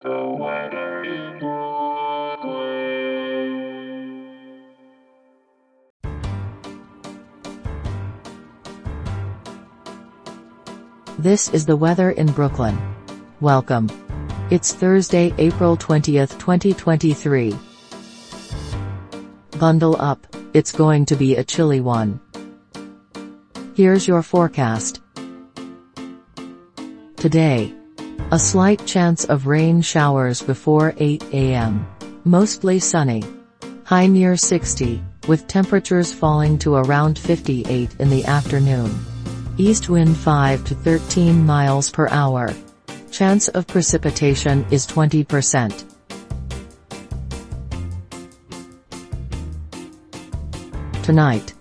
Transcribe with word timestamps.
This 0.00 0.10
is 11.48 11.66
the 11.66 11.76
weather 11.76 12.12
in 12.12 12.30
Brooklyn. 12.30 12.78
Welcome. 13.40 13.88
It's 14.50 14.72
Thursday, 14.72 15.34
April 15.36 15.76
20th, 15.76 16.38
2023. 16.38 17.56
Bundle 19.58 20.00
up, 20.00 20.24
it's 20.54 20.70
going 20.70 21.06
to 21.06 21.16
be 21.16 21.34
a 21.34 21.42
chilly 21.42 21.80
one. 21.80 22.20
Here's 23.74 24.06
your 24.06 24.22
forecast. 24.22 25.00
Today. 27.16 27.74
A 28.30 28.38
slight 28.38 28.84
chance 28.86 29.24
of 29.24 29.46
rain 29.46 29.80
showers 29.80 30.42
before 30.42 30.94
8 30.98 31.24
a.m. 31.32 31.86
Mostly 32.24 32.78
sunny. 32.78 33.22
High 33.84 34.06
near 34.06 34.36
60, 34.36 35.02
with 35.26 35.46
temperatures 35.46 36.12
falling 36.12 36.58
to 36.58 36.74
around 36.74 37.18
58 37.18 37.96
in 37.98 38.10
the 38.10 38.26
afternoon. 38.26 38.94
East 39.56 39.88
wind 39.88 40.14
5 40.16 40.64
to 40.66 40.74
13 40.74 41.46
miles 41.46 41.90
per 41.90 42.06
hour. 42.08 42.54
Chance 43.10 43.48
of 43.48 43.66
precipitation 43.66 44.66
is 44.70 44.86
20%. 44.86 45.84
Tonight. 51.02 51.54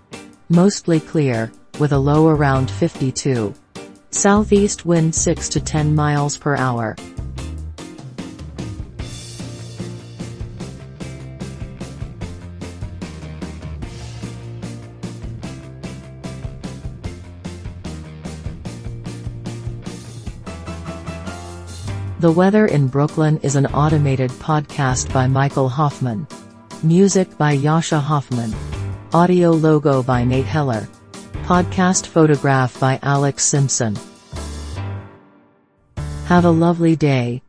Mostly 0.50 1.00
clear, 1.00 1.50
with 1.80 1.94
a 1.94 1.98
low 1.98 2.28
around 2.28 2.70
52. 2.70 3.54
Southeast 4.10 4.86
wind 4.86 5.14
6 5.14 5.50
to 5.50 5.60
10 5.60 5.94
miles 5.94 6.38
per 6.38 6.56
hour. 6.56 6.96
The 22.20 22.32
Weather 22.32 22.66
in 22.66 22.88
Brooklyn 22.88 23.38
is 23.44 23.56
an 23.56 23.68
automated 23.68 24.32
podcast 24.32 25.14
by 25.14 25.28
Michael 25.28 25.70
Hoffman. 25.70 26.26
Music 26.82 27.38
by 27.38 27.56
Jascha 27.56 28.02
Hoffman. 28.02 28.56
Audio 29.14 29.52
logo 29.52 30.02
by 30.02 30.24
Nate 30.24 30.46
Heller. 30.46 30.88
Podcast 31.48 32.08
photograph 32.08 32.78
by 32.78 33.00
Alex 33.02 33.46
Simpson. 33.46 33.96
Have 36.26 36.44
a 36.44 36.50
lovely 36.52 36.98
day. 36.98 37.42